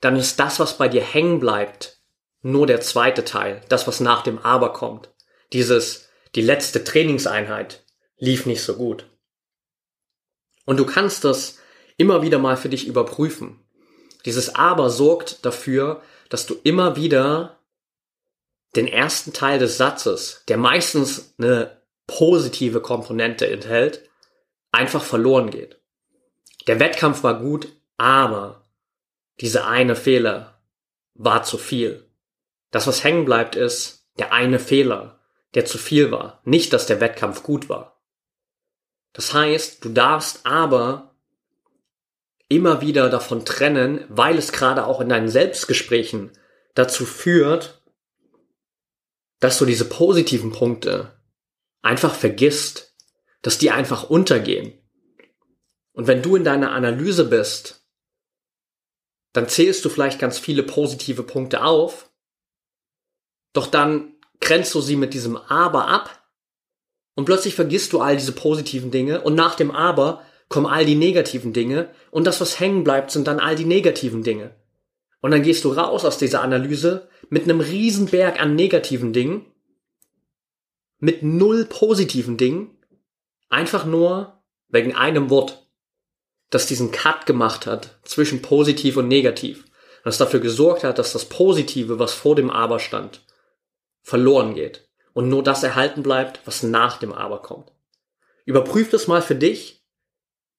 dann 0.00 0.16
ist 0.16 0.38
das, 0.40 0.60
was 0.60 0.78
bei 0.78 0.88
dir 0.88 1.02
hängen 1.02 1.40
bleibt, 1.40 1.98
nur 2.42 2.66
der 2.66 2.80
zweite 2.80 3.24
Teil, 3.24 3.62
das, 3.68 3.86
was 3.86 4.00
nach 4.00 4.22
dem 4.22 4.38
Aber 4.38 4.72
kommt. 4.72 5.10
Dieses, 5.52 6.08
die 6.34 6.42
letzte 6.42 6.84
Trainingseinheit 6.84 7.84
lief 8.18 8.44
nicht 8.44 8.62
so 8.62 8.76
gut. 8.76 9.06
Und 10.66 10.78
du 10.78 10.84
kannst 10.84 11.24
das 11.24 11.58
immer 11.96 12.22
wieder 12.22 12.38
mal 12.38 12.56
für 12.56 12.68
dich 12.68 12.86
überprüfen. 12.86 13.60
Dieses 14.24 14.54
Aber 14.54 14.90
sorgt 14.90 15.44
dafür, 15.44 16.02
dass 16.28 16.46
du 16.46 16.56
immer 16.64 16.96
wieder 16.96 17.60
den 18.76 18.88
ersten 18.88 19.32
Teil 19.32 19.58
des 19.58 19.76
Satzes, 19.76 20.42
der 20.48 20.56
meistens 20.56 21.34
eine 21.38 21.80
positive 22.06 22.80
Komponente 22.80 23.46
enthält, 23.48 24.08
einfach 24.74 25.02
verloren 25.02 25.50
geht. 25.50 25.80
Der 26.66 26.80
Wettkampf 26.80 27.22
war 27.22 27.40
gut, 27.40 27.68
aber 27.96 28.64
dieser 29.40 29.66
eine 29.66 29.96
Fehler 29.96 30.62
war 31.14 31.42
zu 31.42 31.58
viel. 31.58 32.08
Das, 32.70 32.86
was 32.86 33.04
hängen 33.04 33.24
bleibt, 33.24 33.56
ist 33.56 34.08
der 34.18 34.32
eine 34.32 34.58
Fehler, 34.58 35.20
der 35.54 35.64
zu 35.64 35.78
viel 35.78 36.10
war, 36.10 36.40
nicht, 36.44 36.72
dass 36.72 36.86
der 36.86 37.00
Wettkampf 37.00 37.42
gut 37.42 37.68
war. 37.68 38.02
Das 39.12 39.32
heißt, 39.32 39.84
du 39.84 39.90
darfst 39.90 40.44
aber 40.44 41.14
immer 42.48 42.80
wieder 42.80 43.10
davon 43.10 43.44
trennen, 43.44 44.04
weil 44.08 44.36
es 44.38 44.52
gerade 44.52 44.86
auch 44.86 45.00
in 45.00 45.08
deinen 45.08 45.28
Selbstgesprächen 45.28 46.32
dazu 46.74 47.06
führt, 47.06 47.82
dass 49.38 49.58
du 49.58 49.66
diese 49.66 49.84
positiven 49.84 50.52
Punkte 50.52 51.16
einfach 51.82 52.14
vergisst 52.14 52.93
dass 53.44 53.58
die 53.58 53.70
einfach 53.70 54.08
untergehen. 54.08 54.72
Und 55.92 56.06
wenn 56.06 56.22
du 56.22 56.34
in 56.34 56.44
deiner 56.44 56.72
Analyse 56.72 57.26
bist, 57.26 57.86
dann 59.34 59.48
zählst 59.48 59.84
du 59.84 59.90
vielleicht 59.90 60.18
ganz 60.18 60.38
viele 60.38 60.62
positive 60.62 61.22
Punkte 61.22 61.62
auf, 61.62 62.10
doch 63.52 63.66
dann 63.66 64.16
grenzt 64.40 64.74
du 64.74 64.80
sie 64.80 64.96
mit 64.96 65.12
diesem 65.12 65.36
Aber 65.36 65.88
ab 65.88 66.26
und 67.14 67.26
plötzlich 67.26 67.54
vergisst 67.54 67.92
du 67.92 68.00
all 68.00 68.16
diese 68.16 68.32
positiven 68.32 68.90
Dinge 68.90 69.20
und 69.20 69.34
nach 69.34 69.56
dem 69.56 69.70
Aber 69.70 70.24
kommen 70.48 70.66
all 70.66 70.86
die 70.86 70.94
negativen 70.94 71.52
Dinge 71.52 71.90
und 72.10 72.26
das, 72.26 72.40
was 72.40 72.58
hängen 72.58 72.82
bleibt, 72.82 73.10
sind 73.10 73.26
dann 73.26 73.40
all 73.40 73.56
die 73.56 73.66
negativen 73.66 74.22
Dinge. 74.22 74.54
Und 75.20 75.32
dann 75.32 75.42
gehst 75.42 75.64
du 75.64 75.72
raus 75.72 76.04
aus 76.06 76.16
dieser 76.16 76.40
Analyse 76.40 77.08
mit 77.28 77.44
einem 77.44 77.60
riesen 77.60 78.06
Berg 78.06 78.40
an 78.40 78.54
negativen 78.54 79.12
Dingen, 79.12 79.44
mit 80.98 81.22
null 81.22 81.66
positiven 81.66 82.36
Dingen, 82.36 82.73
einfach 83.48 83.84
nur 83.84 84.42
wegen 84.68 84.94
einem 84.94 85.30
Wort, 85.30 85.68
das 86.50 86.66
diesen 86.66 86.90
Cut 86.90 87.26
gemacht 87.26 87.66
hat 87.66 87.98
zwischen 88.04 88.42
positiv 88.42 88.96
und 88.96 89.08
negativ, 89.08 89.64
das 90.04 90.18
dafür 90.18 90.40
gesorgt 90.40 90.84
hat, 90.84 90.98
dass 90.98 91.12
das 91.12 91.28
Positive, 91.28 91.98
was 91.98 92.12
vor 92.12 92.36
dem 92.36 92.50
Aber 92.50 92.78
stand, 92.78 93.24
verloren 94.02 94.54
geht 94.54 94.88
und 95.14 95.28
nur 95.28 95.42
das 95.42 95.62
erhalten 95.62 96.02
bleibt, 96.02 96.40
was 96.44 96.62
nach 96.62 96.98
dem 96.98 97.12
Aber 97.12 97.40
kommt. 97.42 97.72
Überprüf 98.44 98.90
das 98.90 99.06
mal 99.06 99.22
für 99.22 99.34
dich. 99.34 99.84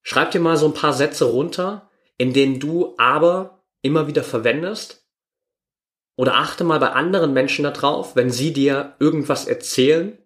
Schreib 0.02 0.32
dir 0.32 0.40
mal 0.40 0.58
so 0.58 0.66
ein 0.66 0.74
paar 0.74 0.94
Sätze 0.94 1.26
runter, 1.26 1.90
in 2.18 2.34
denen 2.34 2.60
du 2.60 2.96
aber 2.98 3.64
immer 3.82 4.08
wieder 4.08 4.24
verwendest. 4.24 5.06
Oder 6.16 6.36
achte 6.36 6.64
mal 6.64 6.80
bei 6.80 6.92
anderen 6.92 7.34
Menschen 7.34 7.64
darauf, 7.64 8.16
wenn 8.16 8.32
sie 8.32 8.54
dir 8.54 8.96
irgendwas 9.00 9.48
erzählen 9.48 10.18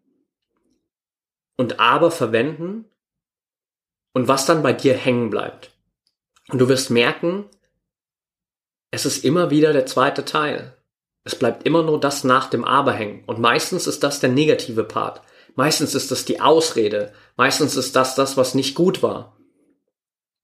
und 1.60 1.82
aber 1.82 2.10
verwenden 2.10 2.86
und 4.14 4.30
was 4.30 4.46
dann 4.46 4.64
bei 4.64 4.72
dir 4.72 4.94
hängen 4.94 5.30
bleibt. 5.30 5.72
Und 6.48 6.60
du 6.60 6.70
wirst 6.70 6.90
merken, 6.90 7.50
es 8.92 9.06
ist 9.06 9.26
immer 9.26 9.50
wieder 9.50 9.74
der 9.74 9.86
zweite 9.86 10.24
Teil. 10.24 10.78
Es 11.26 11.36
bleibt 11.36 11.66
immer 11.68 11.84
nur 11.84 12.00
das 12.00 12.24
nach 12.24 12.50
dem 12.50 12.64
Aber 12.64 12.94
hängen. 12.94 13.26
Und 13.26 13.40
meistens 13.40 13.88
ist 13.88 14.04
das 14.04 14.22
der 14.22 14.30
negative 14.30 14.86
Part. 14.86 15.22
Meistens 15.56 15.96
ist 15.96 16.12
das 16.12 16.24
die 16.24 16.40
Ausrede. 16.40 17.12
Meistens 17.36 17.76
ist 17.76 17.94
das 17.94 18.16
das, 18.16 18.38
was 18.38 18.56
nicht 18.56 18.74
gut 18.74 19.04
war. 19.04 19.36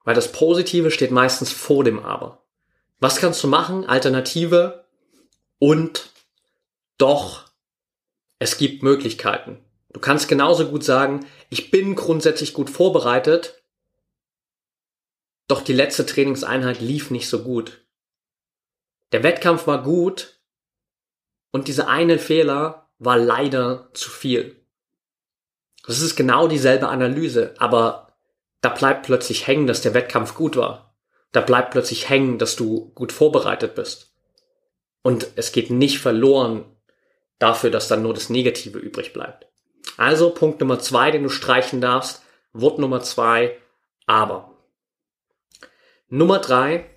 Weil 0.04 0.16
das 0.16 0.34
Positive 0.34 0.92
steht 0.92 1.12
meistens 1.12 1.54
vor 1.54 1.86
dem 1.86 2.04
Aber. 2.04 2.44
Was 3.00 3.22
kannst 3.22 3.42
du 3.42 3.48
machen? 3.48 3.86
Alternative 3.86 4.84
und 5.60 6.10
doch, 6.98 7.46
es 8.38 8.58
gibt 8.58 8.84
Möglichkeiten. 8.84 9.65
Du 9.96 10.02
kannst 10.02 10.28
genauso 10.28 10.68
gut 10.68 10.84
sagen, 10.84 11.26
ich 11.50 11.72
bin 11.72 11.96
grundsätzlich 11.96 12.54
gut 12.54 12.70
vorbereitet, 12.70 13.64
doch 15.48 15.62
die 15.62 15.72
letzte 15.72 16.06
Trainingseinheit 16.06 16.82
lief 16.82 17.12
nicht 17.12 17.30
so 17.30 17.44
gut. 17.44 17.86
Der 19.14 19.24
Wettkampf 19.24 19.68
war 19.68 19.84
gut, 19.84 20.42
und 21.54 21.70
dieser 21.70 21.88
eine 21.88 22.20
Fehler 22.20 22.90
war 23.00 23.18
leider 23.18 23.90
zu 23.94 24.10
viel. 24.10 24.58
Das 25.88 26.02
ist 26.02 26.18
genau 26.18 26.50
dieselbe 26.50 26.90
Analyse, 26.90 27.54
aber 27.60 28.18
da 28.60 28.68
bleibt 28.68 29.06
plötzlich 29.06 29.48
hängen, 29.48 29.66
dass 29.66 29.80
der 29.80 29.94
Wettkampf 29.94 30.36
gut 30.36 30.58
war. 30.58 30.94
Da 31.32 31.40
bleibt 31.40 31.72
plötzlich 31.72 32.10
hängen, 32.10 32.38
dass 32.38 32.58
du 32.58 32.92
gut 32.96 33.14
vorbereitet 33.14 33.76
bist. 33.76 34.14
Und 35.04 35.30
es 35.38 35.54
geht 35.54 35.70
nicht 35.70 36.00
verloren 36.00 36.66
dafür, 37.40 37.72
dass 37.72 37.88
dann 37.88 38.02
nur 38.02 38.14
das 38.14 38.30
Negative 38.30 38.78
übrig 38.78 39.14
bleibt. 39.14 39.48
Also 39.98 40.30
Punkt 40.30 40.60
Nummer 40.60 40.80
zwei, 40.80 41.12
den 41.12 41.24
du 41.24 41.30
streichen 41.30 41.82
darfst. 41.82 42.24
Wort 42.54 42.80
Nummer 42.80 43.02
zwei, 43.02 43.58
aber. 44.06 44.52
Nummer 46.10 46.40
drei, 46.40 46.90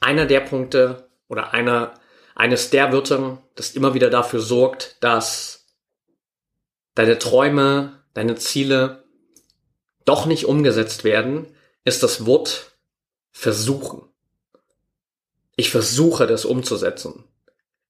einer 0.00 0.26
der 0.26 0.40
Punkte 0.40 1.08
oder 1.28 1.52
einer 1.52 1.94
eines 2.34 2.70
der 2.70 2.92
Wörter, 2.92 3.38
das 3.54 3.72
immer 3.72 3.94
wieder 3.94 4.10
dafür 4.10 4.40
sorgt, 4.40 4.96
dass 5.00 5.66
deine 6.94 7.18
Träume, 7.18 8.02
deine 8.12 8.34
Ziele 8.36 9.04
doch 10.04 10.26
nicht 10.26 10.46
umgesetzt 10.46 11.04
werden, 11.04 11.46
ist 11.84 12.02
das 12.02 12.26
Wort 12.26 12.72
versuchen. 13.30 14.02
Ich 15.56 15.70
versuche 15.70 16.26
das 16.26 16.44
umzusetzen. 16.44 17.24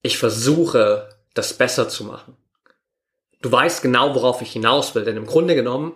Ich 0.02 0.18
versuche 0.18 1.08
das 1.32 1.54
besser 1.54 1.88
zu 1.88 2.04
machen. 2.04 2.36
Du 3.44 3.52
weißt 3.52 3.82
genau, 3.82 4.14
worauf 4.14 4.40
ich 4.40 4.52
hinaus 4.52 4.94
will, 4.94 5.04
denn 5.04 5.18
im 5.18 5.26
Grunde 5.26 5.54
genommen, 5.54 5.92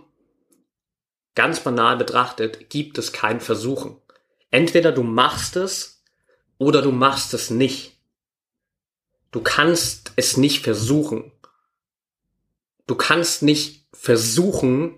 ganz 1.35 1.61
banal 1.61 1.97
betrachtet, 1.97 2.69
gibt 2.69 2.99
es 2.99 3.11
kein 3.11 3.41
Versuchen. 3.41 3.97
Entweder 4.51 4.93
du 4.93 5.03
machst 5.03 5.57
es 5.57 6.05
oder 6.59 6.83
du 6.83 6.93
machst 6.93 7.33
es 7.33 7.49
nicht. 7.49 7.93
Du 9.31 9.41
kannst 9.41 10.13
es 10.17 10.37
nicht 10.37 10.63
versuchen. 10.63 11.33
Du 12.87 12.97
kannst 12.97 13.43
nicht 13.43 13.87
versuchen, 13.95 14.97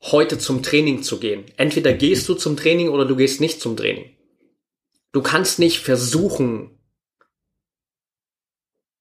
heute 0.00 0.38
zum 0.38 0.62
Training 0.62 1.02
zu 1.02 1.20
gehen. 1.20 1.44
Entweder 1.58 1.92
gehst 1.92 2.26
du 2.26 2.32
zum 2.32 2.56
Training 2.56 2.88
oder 2.88 3.04
du 3.04 3.16
gehst 3.16 3.38
nicht 3.38 3.60
zum 3.60 3.76
Training. 3.76 4.16
Du 5.12 5.20
kannst 5.20 5.58
nicht 5.58 5.80
versuchen, 5.80 6.70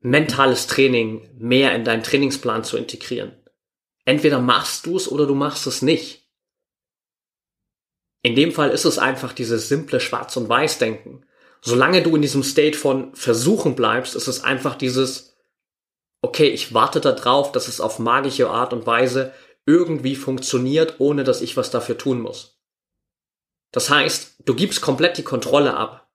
mentales 0.04 0.68
Training 0.68 1.30
mehr 1.38 1.74
in 1.76 1.84
deinen 1.84 2.04
Trainingsplan 2.04 2.64
zu 2.64 2.78
integrieren. 2.78 3.34
Entweder 4.06 4.40
machst 4.40 4.86
du 4.86 4.98
es 4.98 5.12
oder 5.12 5.26
du 5.26 5.34
machst 5.34 5.66
es 5.66 5.82
nicht. 5.82 6.30
In 8.22 8.36
dem 8.36 8.52
Fall 8.52 8.70
ist 8.70 8.86
es 8.86 9.00
einfach 9.00 9.34
dieses 9.34 9.68
simple 9.68 10.00
Schwarz- 10.00 10.38
und 10.38 10.48
Weiß-Denken 10.48 11.26
solange 11.64 12.04
du 12.04 12.16
in 12.16 12.22
diesem 12.22 12.44
State 12.44 12.78
von 12.78 13.16
Versuchen 13.16 13.76
bleibst, 13.76 14.16
ist 14.16 14.28
es 14.28 14.44
einfach 14.44 14.76
dieses, 14.76 15.36
okay, 16.22 16.50
ich 16.50 16.74
warte 16.74 17.00
da 17.00 17.14
drauf, 17.14 17.52
dass 17.52 17.68
es 17.68 17.82
auf 17.82 18.00
magische 18.00 18.50
Art 18.50 18.74
und 18.74 18.86
Weise 18.86 19.34
irgendwie 19.66 20.16
funktioniert, 20.16 20.96
ohne 21.00 21.24
dass 21.24 21.42
ich 21.42 21.56
was 21.56 21.72
dafür 21.72 21.98
tun 21.98 22.20
muss. 22.20 22.60
Das 23.72 23.90
heißt, 23.90 24.36
du 24.46 24.54
gibst 24.54 24.82
komplett 24.82 25.18
die 25.18 25.24
Kontrolle 25.24 25.76
ab. 25.76 26.12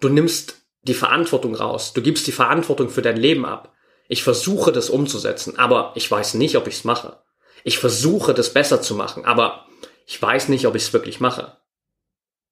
Du 0.00 0.08
nimmst 0.08 0.61
die 0.82 0.94
Verantwortung 0.94 1.54
raus. 1.54 1.92
Du 1.92 2.02
gibst 2.02 2.26
die 2.26 2.32
Verantwortung 2.32 2.88
für 2.88 3.02
dein 3.02 3.16
Leben 3.16 3.44
ab. 3.44 3.72
Ich 4.08 4.22
versuche 4.22 4.72
das 4.72 4.90
umzusetzen, 4.90 5.58
aber 5.58 5.92
ich 5.94 6.10
weiß 6.10 6.34
nicht, 6.34 6.56
ob 6.56 6.66
ich 6.66 6.74
es 6.74 6.84
mache. 6.84 7.18
Ich 7.64 7.78
versuche 7.78 8.34
das 8.34 8.52
besser 8.52 8.82
zu 8.82 8.94
machen, 8.94 9.24
aber 9.24 9.66
ich 10.06 10.20
weiß 10.20 10.48
nicht, 10.48 10.66
ob 10.66 10.74
ich 10.74 10.82
es 10.82 10.92
wirklich 10.92 11.20
mache. 11.20 11.56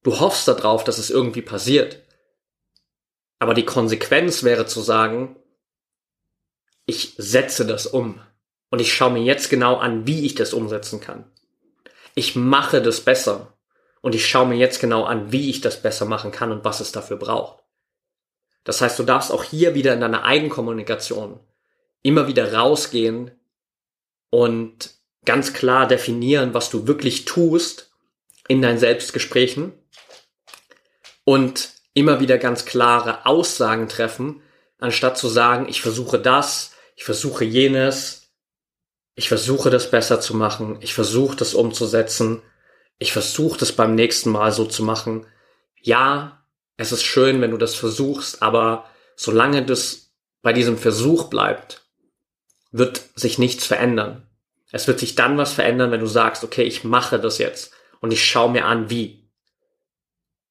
Du 0.02 0.20
hoffst 0.20 0.48
darauf, 0.48 0.84
dass 0.84 0.98
es 0.98 1.10
irgendwie 1.10 1.42
passiert. 1.42 2.02
Aber 3.38 3.54
die 3.54 3.64
Konsequenz 3.64 4.44
wäre 4.44 4.66
zu 4.66 4.80
sagen, 4.80 5.36
ich 6.86 7.14
setze 7.18 7.66
das 7.66 7.86
um. 7.86 8.20
Und 8.70 8.80
ich 8.80 8.94
schaue 8.94 9.12
mir 9.12 9.22
jetzt 9.22 9.50
genau 9.50 9.76
an, 9.76 10.06
wie 10.06 10.24
ich 10.24 10.36
das 10.36 10.54
umsetzen 10.54 11.00
kann. 11.00 11.24
Ich 12.14 12.36
mache 12.36 12.80
das 12.80 13.00
besser. 13.00 13.52
Und 14.00 14.14
ich 14.14 14.26
schaue 14.26 14.46
mir 14.46 14.56
jetzt 14.56 14.80
genau 14.80 15.04
an, 15.04 15.32
wie 15.32 15.50
ich 15.50 15.60
das 15.60 15.82
besser 15.82 16.06
machen 16.06 16.30
kann 16.30 16.52
und 16.52 16.64
was 16.64 16.80
es 16.80 16.92
dafür 16.92 17.16
braucht. 17.16 17.59
Das 18.64 18.80
heißt, 18.80 18.98
du 18.98 19.02
darfst 19.02 19.32
auch 19.32 19.44
hier 19.44 19.74
wieder 19.74 19.94
in 19.94 20.00
deiner 20.00 20.24
Eigenkommunikation 20.24 21.40
immer 22.02 22.26
wieder 22.26 22.54
rausgehen 22.54 23.30
und 24.30 24.94
ganz 25.24 25.52
klar 25.52 25.86
definieren, 25.86 26.54
was 26.54 26.70
du 26.70 26.86
wirklich 26.86 27.24
tust 27.24 27.92
in 28.48 28.62
deinen 28.62 28.78
Selbstgesprächen 28.78 29.72
und 31.24 31.70
immer 31.94 32.20
wieder 32.20 32.38
ganz 32.38 32.64
klare 32.64 33.26
Aussagen 33.26 33.88
treffen, 33.88 34.42
anstatt 34.78 35.18
zu 35.18 35.28
sagen, 35.28 35.68
ich 35.68 35.82
versuche 35.82 36.18
das, 36.18 36.72
ich 36.96 37.04
versuche 37.04 37.44
jenes, 37.44 38.32
ich 39.14 39.28
versuche 39.28 39.70
das 39.70 39.90
besser 39.90 40.20
zu 40.20 40.34
machen, 40.34 40.78
ich 40.80 40.94
versuche 40.94 41.36
das 41.36 41.54
umzusetzen, 41.54 42.42
ich 42.98 43.12
versuche 43.12 43.58
das 43.58 43.72
beim 43.72 43.94
nächsten 43.94 44.30
Mal 44.30 44.52
so 44.52 44.64
zu 44.64 44.82
machen. 44.82 45.26
Ja, 45.80 46.39
es 46.80 46.92
ist 46.92 47.04
schön, 47.04 47.42
wenn 47.42 47.50
du 47.50 47.58
das 47.58 47.74
versuchst, 47.74 48.42
aber 48.42 48.86
solange 49.14 49.64
das 49.64 50.14
bei 50.40 50.54
diesem 50.54 50.78
Versuch 50.78 51.24
bleibt, 51.24 51.84
wird 52.72 53.02
sich 53.14 53.38
nichts 53.38 53.66
verändern. 53.66 54.26
Es 54.72 54.86
wird 54.86 54.98
sich 54.98 55.14
dann 55.14 55.36
was 55.36 55.52
verändern, 55.52 55.90
wenn 55.90 56.00
du 56.00 56.06
sagst, 56.06 56.42
okay, 56.42 56.62
ich 56.62 56.82
mache 56.82 57.20
das 57.20 57.36
jetzt 57.36 57.72
und 58.00 58.12
ich 58.12 58.24
schaue 58.24 58.50
mir 58.50 58.64
an, 58.64 58.88
wie 58.88 59.28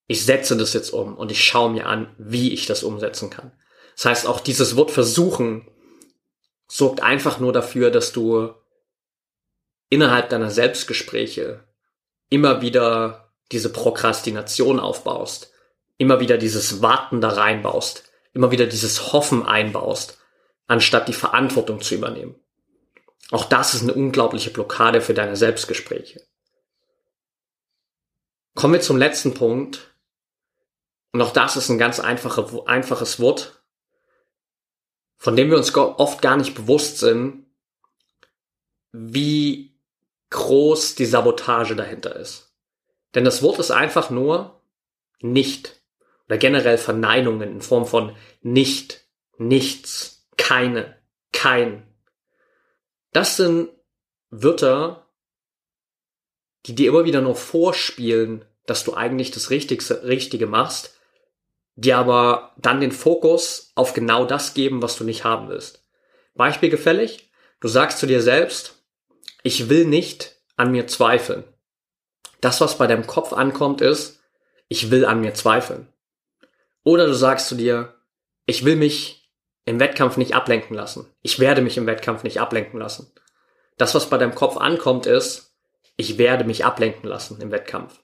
ich 0.05 0.23
setze 0.23 0.55
das 0.55 0.73
jetzt 0.73 0.91
um 0.91 1.15
und 1.15 1.31
ich 1.31 1.43
schaue 1.43 1.71
mir 1.71 1.87
an, 1.87 2.13
wie 2.19 2.53
ich 2.53 2.67
das 2.67 2.83
umsetzen 2.83 3.31
kann. 3.31 3.51
Das 3.95 4.05
heißt, 4.05 4.27
auch 4.27 4.39
dieses 4.39 4.75
Wort 4.75 4.91
versuchen 4.91 5.67
sorgt 6.67 7.01
einfach 7.01 7.39
nur 7.39 7.53
dafür, 7.53 7.89
dass 7.89 8.11
du 8.11 8.53
innerhalb 9.89 10.29
deiner 10.29 10.51
Selbstgespräche 10.51 11.63
immer 12.29 12.61
wieder 12.61 13.33
diese 13.51 13.71
Prokrastination 13.71 14.79
aufbaust, 14.79 15.51
immer 15.99 16.19
wieder 16.19 16.39
dieses 16.39 16.81
Warten 16.81 17.21
da 17.21 17.29
reinbaust, 17.29 18.11
immer 18.33 18.49
wieder 18.49 18.65
dieses 18.65 19.13
Hoffen 19.13 19.45
einbaust, 19.45 20.17
anstatt 20.65 21.07
die 21.07 21.13
Verantwortung 21.13 21.81
zu 21.81 21.93
übernehmen. 21.93 22.35
Auch 23.31 23.45
das 23.45 23.75
ist 23.75 23.83
eine 23.83 23.93
unglaubliche 23.93 24.49
Blockade 24.49 25.01
für 25.01 25.13
deine 25.13 25.35
Selbstgespräche. 25.35 26.25
Kommen 28.55 28.73
wir 28.73 28.81
zum 28.81 28.97
letzten 28.97 29.35
Punkt, 29.35 29.93
Und 31.11 31.21
auch 31.21 31.33
das 31.33 31.57
ist 31.57 31.69
ein 31.69 31.77
ganz 31.77 31.99
einfache, 31.99 32.67
einfaches 32.67 33.19
Wort, 33.19 33.63
von 35.17 35.35
dem 35.35 35.49
wir 35.49 35.57
uns 35.57 35.75
oft 35.75 36.21
gar 36.21 36.37
nicht 36.37 36.55
bewusst 36.55 36.99
sind, 36.99 37.45
wie 38.91 39.77
groß 40.29 40.95
die 40.95 41.05
Sabotage 41.05 41.75
dahinter 41.75 42.15
ist. 42.15 42.53
Denn 43.15 43.25
das 43.25 43.41
Wort 43.41 43.59
ist 43.59 43.71
einfach 43.71 44.11
nur 44.11 44.61
nicht 45.19 45.78
oder 46.29 46.37
generell 46.37 46.77
Verneinungen 46.77 47.51
in 47.51 47.61
Form 47.61 47.87
von 47.87 48.15
nicht, 48.41 49.03
nichts, 49.37 50.27
keine, 50.37 50.95
kein. 51.33 51.87
Das 53.11 53.35
sind 53.35 53.69
Wörter, 54.29 55.07
die 56.67 56.75
dir 56.75 56.89
immer 56.89 57.03
wieder 57.05 57.21
nur 57.21 57.35
vorspielen, 57.35 58.45
dass 58.67 58.83
du 58.83 58.93
eigentlich 58.93 59.31
das 59.31 59.49
Richtigste, 59.49 60.03
Richtige 60.03 60.45
machst, 60.45 60.95
die 61.75 61.93
aber 61.93 62.53
dann 62.57 62.79
den 62.79 62.91
Fokus 62.91 63.71
auf 63.73 63.95
genau 63.95 64.25
das 64.25 64.53
geben, 64.53 64.83
was 64.83 64.97
du 64.97 65.03
nicht 65.03 65.23
haben 65.23 65.49
willst. 65.49 65.83
Beispiel 66.35 66.69
gefällig? 66.69 67.31
Du 67.59 67.67
sagst 67.67 67.97
zu 67.97 68.05
dir 68.05 68.21
selbst, 68.21 68.83
ich 69.41 69.67
will 69.67 69.85
nicht 69.85 70.35
an 70.57 70.71
mir 70.71 70.85
zweifeln. 70.85 71.43
Das, 72.39 72.61
was 72.61 72.77
bei 72.77 72.85
deinem 72.85 73.07
Kopf 73.07 73.33
ankommt, 73.33 73.81
ist, 73.81 74.21
ich 74.67 74.91
will 74.91 75.05
an 75.05 75.21
mir 75.21 75.33
zweifeln. 75.33 75.87
Oder 76.83 77.07
du 77.07 77.13
sagst 77.13 77.47
zu 77.47 77.55
dir, 77.55 77.95
ich 78.45 78.65
will 78.65 78.75
mich 78.75 79.31
im 79.65 79.79
Wettkampf 79.79 80.17
nicht 80.17 80.33
ablenken 80.33 80.75
lassen. 80.75 81.07
Ich 81.21 81.39
werde 81.39 81.61
mich 81.61 81.77
im 81.77 81.85
Wettkampf 81.85 82.23
nicht 82.23 82.39
ablenken 82.39 82.79
lassen. 82.79 83.11
Das, 83.77 83.95
was 83.95 84.09
bei 84.09 84.17
deinem 84.17 84.35
Kopf 84.35 84.57
ankommt, 84.57 85.05
ist, 85.05 85.55
ich 85.95 86.17
werde 86.17 86.43
mich 86.43 86.65
ablenken 86.65 87.07
lassen 87.07 87.39
im 87.41 87.51
Wettkampf. 87.51 88.01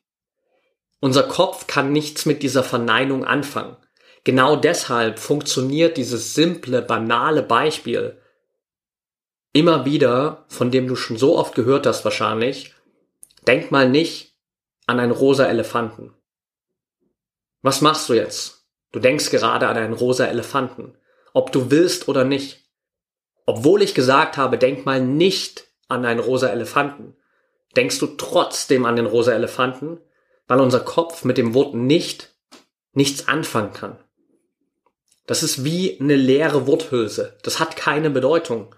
Unser 1.00 1.24
Kopf 1.24 1.68
kann 1.68 1.92
nichts 1.92 2.26
mit 2.26 2.44
dieser 2.44 2.64
Verneinung 2.64 3.26
anfangen. 3.26 3.78
Genau 4.24 4.56
deshalb 4.56 5.20
funktioniert 5.20 5.98
dieses 5.98 6.34
simple, 6.34 6.82
banale 6.82 7.44
Beispiel 7.44 8.22
immer 9.54 9.86
wieder, 9.86 10.46
von 10.50 10.72
dem 10.72 10.88
du 10.88 10.96
schon 10.96 11.18
so 11.18 11.38
oft 11.38 11.56
gehört 11.56 11.86
hast 11.86 12.04
wahrscheinlich, 12.04 12.74
denk 13.48 13.72
mal 13.72 13.90
nicht 13.90 14.36
an 14.88 15.00
einen 15.00 15.12
rosa 15.12 15.46
Elefanten. 15.46 16.14
Was 17.62 17.82
machst 17.82 18.10
du 18.10 18.14
jetzt? 18.14 18.65
Du 18.96 19.02
denkst 19.02 19.30
gerade 19.30 19.68
an 19.68 19.76
einen 19.76 19.92
rosa 19.92 20.26
Elefanten, 20.26 20.96
ob 21.34 21.52
du 21.52 21.70
willst 21.70 22.08
oder 22.08 22.24
nicht. 22.24 22.64
Obwohl 23.46 23.82
ich 23.82 23.94
gesagt 23.94 24.38
habe, 24.38 24.58
denk 24.58 24.86
mal 24.86 25.02
nicht 25.02 25.68
an 25.90 26.06
einen 26.06 26.22
rosa 26.22 26.48
Elefanten, 26.48 27.14
denkst 27.76 28.00
du 28.00 28.08
trotzdem 28.08 28.86
an 28.86 28.96
den 28.96 29.06
rosa 29.06 29.34
Elefanten, 29.34 30.00
weil 30.48 30.62
unser 30.62 30.80
Kopf 30.80 31.26
mit 31.26 31.38
dem 31.38 31.54
Wort 31.54 31.74
nicht 31.74 32.34
nichts 32.94 33.28
anfangen 33.28 33.74
kann. 33.74 34.00
Das 35.28 35.44
ist 35.44 35.66
wie 35.66 36.00
eine 36.00 36.16
leere 36.16 36.66
Worthülse. 36.66 37.38
Das 37.44 37.60
hat 37.60 37.76
keine 37.76 38.10
Bedeutung. 38.10 38.74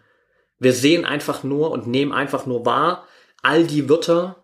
Wir 0.57 0.73
sehen 0.73 1.05
einfach 1.05 1.43
nur 1.43 1.69
und 1.69 1.85
nehmen 1.85 2.11
einfach 2.11 2.47
nur 2.47 2.65
wahr 2.65 3.05
all 3.43 3.67
die 3.67 3.87
Wörter, 3.87 4.43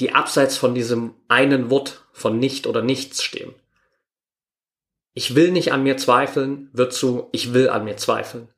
die 0.00 0.16
abseits 0.16 0.56
von 0.56 0.74
diesem 0.74 1.14
einen 1.28 1.70
Wort 1.70 2.04
von 2.12 2.40
nicht 2.40 2.66
oder 2.66 2.82
nichts 2.82 3.22
stehen. 3.22 3.54
Ich 5.18 5.34
will 5.34 5.50
nicht 5.50 5.72
an 5.72 5.82
mir 5.82 5.96
zweifeln, 5.96 6.68
wird 6.74 6.92
zu 6.92 7.30
ich 7.32 7.54
will 7.54 7.70
an 7.70 7.84
mir 7.84 7.96
zweifeln. 7.96 8.50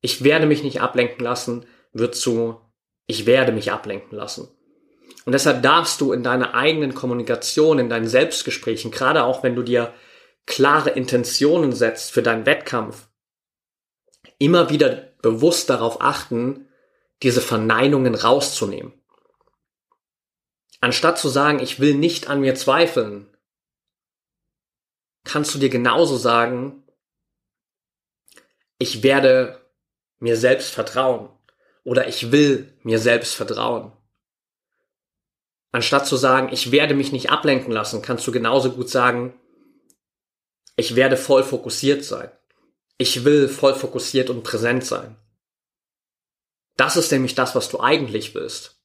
Ich 0.00 0.24
werde 0.24 0.46
mich 0.46 0.64
nicht 0.64 0.80
ablenken 0.80 1.24
lassen, 1.24 1.66
wird 1.92 2.16
zu 2.16 2.60
ich 3.06 3.26
werde 3.26 3.52
mich 3.52 3.70
ablenken 3.70 4.18
lassen. 4.18 4.48
Und 5.24 5.32
deshalb 5.34 5.62
darfst 5.62 6.00
du 6.00 6.12
in 6.12 6.24
deiner 6.24 6.54
eigenen 6.54 6.96
Kommunikation, 6.96 7.78
in 7.78 7.88
deinen 7.88 8.08
Selbstgesprächen, 8.08 8.90
gerade 8.90 9.22
auch 9.22 9.44
wenn 9.44 9.54
du 9.54 9.62
dir 9.62 9.94
klare 10.46 10.90
Intentionen 10.90 11.72
setzt 11.72 12.10
für 12.10 12.22
deinen 12.22 12.44
Wettkampf, 12.44 13.06
immer 14.38 14.68
wieder 14.68 15.12
bewusst 15.22 15.70
darauf 15.70 16.00
achten, 16.00 16.66
diese 17.22 17.40
Verneinungen 17.40 18.16
rauszunehmen. 18.16 18.92
Anstatt 20.80 21.20
zu 21.20 21.28
sagen, 21.28 21.60
ich 21.60 21.78
will 21.78 21.94
nicht 21.94 22.28
an 22.28 22.40
mir 22.40 22.56
zweifeln, 22.56 23.29
kannst 25.24 25.54
du 25.54 25.58
dir 25.58 25.68
genauso 25.68 26.16
sagen, 26.16 26.82
ich 28.78 29.02
werde 29.02 29.60
mir 30.18 30.36
selbst 30.36 30.70
vertrauen 30.70 31.28
oder 31.84 32.08
ich 32.08 32.32
will 32.32 32.78
mir 32.82 32.98
selbst 32.98 33.34
vertrauen. 33.34 33.92
Anstatt 35.72 36.06
zu 36.06 36.16
sagen, 36.16 36.48
ich 36.52 36.72
werde 36.72 36.94
mich 36.94 37.12
nicht 37.12 37.30
ablenken 37.30 37.72
lassen, 37.72 38.02
kannst 38.02 38.26
du 38.26 38.32
genauso 38.32 38.72
gut 38.72 38.88
sagen, 38.88 39.38
ich 40.76 40.96
werde 40.96 41.16
voll 41.16 41.44
fokussiert 41.44 42.04
sein. 42.04 42.30
Ich 42.98 43.24
will 43.24 43.48
voll 43.48 43.74
fokussiert 43.74 44.30
und 44.30 44.42
präsent 44.42 44.84
sein. 44.84 45.16
Das 46.76 46.96
ist 46.96 47.12
nämlich 47.12 47.34
das, 47.34 47.54
was 47.54 47.68
du 47.68 47.80
eigentlich 47.80 48.34
willst. 48.34 48.80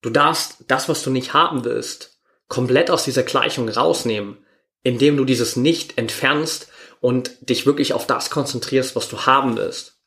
Du 0.00 0.10
darfst 0.10 0.64
das, 0.68 0.88
was 0.88 1.02
du 1.02 1.10
nicht 1.10 1.32
haben 1.32 1.64
willst, 1.64 2.20
komplett 2.48 2.90
aus 2.90 3.04
dieser 3.04 3.22
Gleichung 3.22 3.68
rausnehmen, 3.68 4.41
indem 4.82 5.16
du 5.16 5.24
dieses 5.24 5.56
Nicht 5.56 5.98
entfernst 5.98 6.68
und 7.00 7.48
dich 7.48 7.66
wirklich 7.66 7.92
auf 7.92 8.06
das 8.06 8.30
konzentrierst, 8.30 8.96
was 8.96 9.08
du 9.08 9.26
haben 9.26 9.56
willst. 9.56 9.98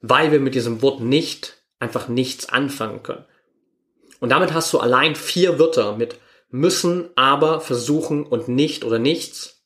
Weil 0.00 0.32
wir 0.32 0.40
mit 0.40 0.54
diesem 0.54 0.82
Wort 0.82 1.00
nicht 1.00 1.62
einfach 1.78 2.08
nichts 2.08 2.48
anfangen 2.48 3.02
können. 3.02 3.24
Und 4.20 4.30
damit 4.30 4.52
hast 4.52 4.72
du 4.72 4.78
allein 4.78 5.16
vier 5.16 5.58
Wörter 5.58 5.96
mit 5.96 6.18
müssen, 6.50 7.08
aber, 7.16 7.60
versuchen 7.60 8.24
und 8.24 8.46
nicht 8.48 8.84
oder 8.84 8.98
nichts, 8.98 9.64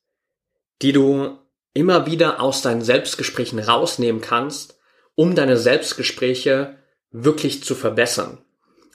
die 0.82 0.92
du 0.92 1.38
immer 1.74 2.06
wieder 2.06 2.40
aus 2.40 2.62
deinen 2.62 2.80
Selbstgesprächen 2.80 3.58
rausnehmen 3.58 4.20
kannst, 4.22 4.78
um 5.14 5.34
deine 5.34 5.58
Selbstgespräche 5.58 6.78
wirklich 7.10 7.64
zu 7.64 7.74
verbessern. 7.74 8.38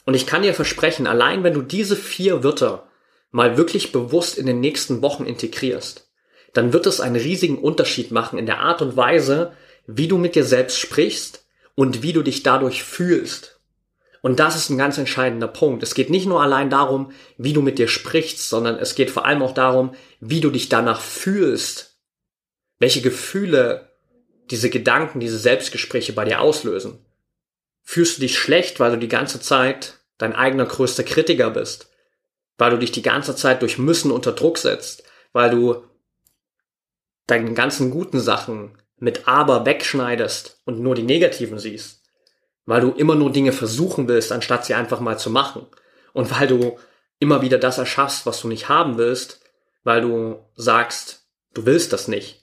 Und 0.06 0.16
ich 0.16 0.26
kann 0.26 0.42
dir 0.42 0.54
versprechen, 0.54 1.06
allein 1.06 1.44
wenn 1.44 1.54
du 1.54 1.62
diese 1.62 1.96
vier 1.96 2.44
Wörter 2.44 2.88
mal 3.32 3.58
wirklich 3.58 3.92
bewusst 3.92 4.38
in 4.38 4.46
den 4.46 4.60
nächsten 4.60 5.02
Wochen 5.02 5.26
integrierst, 5.26 6.10
dann 6.54 6.74
wird 6.74 6.86
es 6.86 7.00
einen 7.00 7.16
riesigen 7.16 7.58
Unterschied 7.58 8.12
machen 8.12 8.38
in 8.38 8.46
der 8.46 8.60
Art 8.60 8.82
und 8.82 8.98
Weise, 8.98 9.54
wie 9.88 10.08
du 10.08 10.18
mit 10.18 10.36
dir 10.36 10.44
selbst 10.44 10.80
sprichst 10.80 11.46
und 11.76 12.04
wie 12.04 12.14
du 12.14 12.22
dich 12.22 12.44
dadurch 12.44 12.84
fühlst. 12.84 13.60
Und 14.22 14.40
das 14.40 14.56
ist 14.56 14.70
ein 14.70 14.78
ganz 14.78 14.98
entscheidender 14.98 15.48
Punkt. 15.48 15.82
Es 15.82 15.96
geht 15.96 16.12
nicht 16.12 16.28
nur 16.28 16.42
allein 16.42 16.70
darum, 16.70 17.12
wie 17.38 17.54
du 17.54 17.62
mit 17.62 17.80
dir 17.80 17.88
sprichst, 17.88 18.50
sondern 18.50 18.78
es 18.78 18.94
geht 18.94 19.10
vor 19.10 19.26
allem 19.26 19.42
auch 19.42 19.54
darum, 19.54 19.96
wie 20.20 20.42
du 20.42 20.52
dich 20.52 20.70
danach 20.70 21.02
fühlst, 21.02 21.98
welche 22.78 23.02
Gefühle 23.02 23.90
diese 24.52 24.70
Gedanken, 24.70 25.20
diese 25.20 25.40
Selbstgespräche 25.40 26.14
bei 26.14 26.26
dir 26.26 26.42
auslösen. 26.42 27.00
Fühlst 27.84 28.18
du 28.18 28.22
dich 28.22 28.38
schlecht, 28.38 28.80
weil 28.80 28.92
du 28.92 28.98
die 28.98 29.08
ganze 29.08 29.40
Zeit 29.40 30.00
dein 30.20 30.34
eigener 30.34 30.66
größter 30.66 31.04
Kritiker 31.04 31.50
bist, 31.50 31.91
weil 32.62 32.70
du 32.70 32.78
dich 32.78 32.92
die 32.92 33.02
ganze 33.02 33.36
Zeit 33.36 33.64
durch 33.64 33.80
Müssen 33.80 34.12
unter 34.12 34.34
Druck 34.34 34.60
setzt, 34.60 35.04
weil 35.34 35.50
du 35.50 35.84
deine 37.26 37.56
ganzen 37.56 37.90
guten 37.90 38.20
Sachen 38.20 38.78
mit 38.98 39.28
Aber 39.28 39.66
wegschneidest 39.66 40.62
und 40.66 40.80
nur 40.80 40.94
die 40.94 41.02
negativen 41.02 41.58
siehst, 41.58 42.04
weil 42.68 42.82
du 42.82 42.92
immer 42.92 43.16
nur 43.16 43.32
Dinge 43.32 43.52
versuchen 43.52 44.08
willst, 44.08 44.32
anstatt 44.32 44.64
sie 44.64 44.76
einfach 44.76 45.00
mal 45.00 45.18
zu 45.18 45.32
machen 45.32 45.66
und 46.14 46.30
weil 46.30 46.46
du 46.46 46.78
immer 47.18 47.42
wieder 47.42 47.58
das 47.58 47.80
erschaffst, 47.80 48.28
was 48.28 48.40
du 48.42 48.48
nicht 48.48 48.70
haben 48.70 49.00
willst, 49.00 49.42
weil 49.84 50.02
du 50.02 50.46
sagst, 50.56 51.26
du 51.56 51.66
willst 51.66 51.92
das 51.94 52.08
nicht 52.08 52.42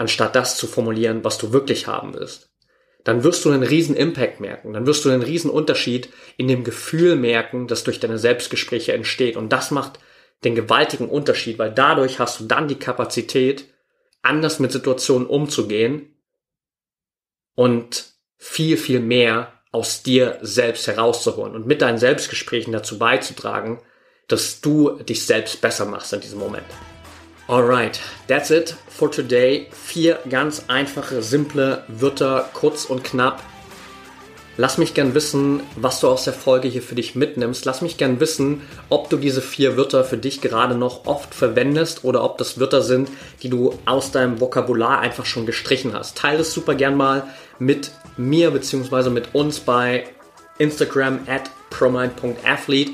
anstatt 0.00 0.34
das 0.34 0.56
zu 0.56 0.66
formulieren, 0.66 1.24
was 1.24 1.36
du 1.36 1.52
wirklich 1.52 1.86
haben 1.86 2.14
willst. 2.14 2.49
Dann 3.04 3.24
wirst 3.24 3.44
du 3.44 3.50
einen 3.50 3.62
riesen 3.62 3.96
Impact 3.96 4.40
merken, 4.40 4.72
dann 4.72 4.86
wirst 4.86 5.04
du 5.04 5.10
einen 5.10 5.22
riesen 5.22 5.50
Unterschied 5.50 6.10
in 6.36 6.48
dem 6.48 6.64
Gefühl 6.64 7.16
merken, 7.16 7.66
das 7.66 7.84
durch 7.84 8.00
deine 8.00 8.18
Selbstgespräche 8.18 8.92
entsteht. 8.92 9.36
Und 9.36 9.50
das 9.50 9.70
macht 9.70 9.98
den 10.44 10.54
gewaltigen 10.54 11.08
Unterschied, 11.08 11.58
weil 11.58 11.72
dadurch 11.72 12.18
hast 12.18 12.40
du 12.40 12.44
dann 12.44 12.68
die 12.68 12.78
Kapazität, 12.78 13.66
anders 14.22 14.58
mit 14.58 14.70
Situationen 14.70 15.26
umzugehen 15.26 16.14
und 17.54 18.12
viel, 18.36 18.76
viel 18.76 19.00
mehr 19.00 19.52
aus 19.72 20.02
dir 20.02 20.38
selbst 20.42 20.86
herauszuholen 20.86 21.54
und 21.54 21.66
mit 21.66 21.80
deinen 21.82 21.98
Selbstgesprächen 21.98 22.72
dazu 22.72 22.98
beizutragen, 22.98 23.80
dass 24.28 24.60
du 24.60 24.98
dich 25.02 25.24
selbst 25.26 25.60
besser 25.60 25.86
machst 25.86 26.12
in 26.12 26.20
diesem 26.20 26.38
Moment. 26.38 26.66
Alright, 27.50 28.00
that's 28.28 28.52
it 28.52 28.76
for 28.88 29.10
today. 29.10 29.66
Vier 29.72 30.20
ganz 30.28 30.66
einfache, 30.68 31.20
simple 31.20 31.82
Wörter, 31.88 32.48
kurz 32.54 32.84
und 32.84 33.02
knapp. 33.02 33.42
Lass 34.56 34.78
mich 34.78 34.94
gern 34.94 35.16
wissen, 35.16 35.60
was 35.74 35.98
du 35.98 36.06
aus 36.06 36.22
der 36.22 36.32
Folge 36.32 36.68
hier 36.68 36.80
für 36.80 36.94
dich 36.94 37.16
mitnimmst. 37.16 37.64
Lass 37.64 37.82
mich 37.82 37.96
gern 37.96 38.20
wissen, 38.20 38.62
ob 38.88 39.10
du 39.10 39.16
diese 39.16 39.42
vier 39.42 39.76
Wörter 39.76 40.04
für 40.04 40.16
dich 40.16 40.40
gerade 40.40 40.76
noch 40.76 41.06
oft 41.06 41.34
verwendest 41.34 42.04
oder 42.04 42.22
ob 42.22 42.38
das 42.38 42.60
Wörter 42.60 42.82
sind, 42.82 43.10
die 43.42 43.48
du 43.48 43.76
aus 43.84 44.12
deinem 44.12 44.40
Vokabular 44.40 45.00
einfach 45.00 45.26
schon 45.26 45.44
gestrichen 45.44 45.92
hast. 45.92 46.16
Teile 46.16 46.42
es 46.42 46.52
super 46.52 46.76
gern 46.76 46.96
mal 46.96 47.24
mit 47.58 47.90
mir 48.16 48.52
bzw. 48.52 49.10
mit 49.10 49.34
uns 49.34 49.58
bei 49.58 50.04
Instagram 50.58 51.26
at 51.26 51.50
promind.athlete. 51.70 52.92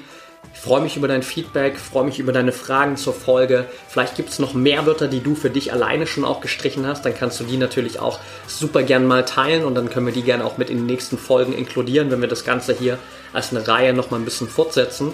Ich 0.56 0.62
freue 0.62 0.80
mich 0.80 0.96
über 0.96 1.06
dein 1.06 1.22
Feedback, 1.22 1.78
freue 1.78 2.04
mich 2.04 2.18
über 2.18 2.32
deine 2.32 2.50
Fragen 2.50 2.96
zur 2.96 3.12
Folge. 3.14 3.66
Vielleicht 3.88 4.16
gibt 4.16 4.30
es 4.30 4.40
noch 4.40 4.54
mehr 4.54 4.84
Wörter, 4.84 5.06
die 5.06 5.20
du 5.20 5.36
für 5.36 5.50
dich 5.50 5.72
alleine 5.72 6.08
schon 6.08 6.24
auch 6.24 6.40
gestrichen 6.40 6.86
hast. 6.86 7.04
Dann 7.04 7.14
kannst 7.14 7.38
du 7.38 7.44
die 7.44 7.56
natürlich 7.56 8.00
auch 8.00 8.18
super 8.48 8.82
gern 8.82 9.06
mal 9.06 9.24
teilen 9.24 9.64
und 9.64 9.76
dann 9.76 9.90
können 9.90 10.06
wir 10.06 10.14
die 10.14 10.22
gerne 10.22 10.44
auch 10.44 10.58
mit 10.58 10.70
in 10.70 10.78
den 10.78 10.86
nächsten 10.86 11.18
Folgen 11.18 11.52
inkludieren, 11.52 12.10
wenn 12.10 12.20
wir 12.20 12.28
das 12.28 12.44
Ganze 12.44 12.72
hier 12.72 12.98
als 13.32 13.54
eine 13.54 13.68
Reihe 13.68 13.92
nochmal 13.92 14.18
ein 14.18 14.24
bisschen 14.24 14.48
fortsetzen. 14.48 15.12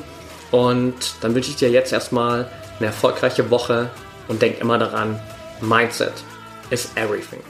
Und 0.52 0.94
dann 1.20 1.35
wünsche 1.35 1.50
ich 1.50 1.57
dir 1.57 1.70
jetzt 1.70 1.92
erstmal 1.92 2.48
eine 2.78 2.87
erfolgreiche 2.87 3.50
Woche 3.50 3.90
und 4.28 4.40
denk 4.40 4.61
immer 4.61 4.78
daran, 4.78 5.20
Mindset 5.61 6.14
is 6.70 6.88
everything. 6.94 7.40